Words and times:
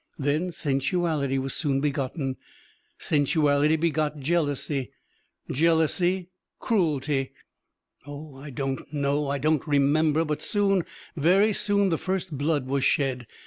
Then 0.17 0.51
sensuality 0.51 1.37
was 1.37 1.53
soon 1.53 1.79
begotten, 1.79 2.37
sensuality 2.97 3.75
begot 3.75 4.17
jealousy, 4.17 4.89
jealousy 5.51 6.31
cruelty.... 6.59 7.33
Oh, 8.07 8.35
I 8.35 8.49
don't 8.49 8.91
know, 8.91 9.29
I 9.29 9.37
don't 9.37 9.67
remember; 9.67 10.25
but 10.25 10.41
soon, 10.41 10.85
very 11.15 11.53
soon 11.53 11.89
the 11.89 11.99
first 11.99 12.35
blood 12.35 12.65
was 12.65 12.83
shed. 12.83 13.27